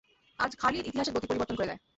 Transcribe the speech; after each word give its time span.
আজ 0.39 0.51
খালিদ 0.61 0.83
ইতিহাসের 0.85 1.13
গতি 1.15 1.27
পরিবর্তন 1.27 1.55
করে 1.55 1.69
দেয়। 1.69 1.81